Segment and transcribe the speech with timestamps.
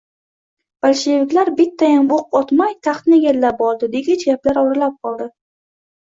[0.83, 5.29] Bolsheviklar bittayam o‘q otmay, taxtni egallab oldi, degich gaplar oralab qoldi.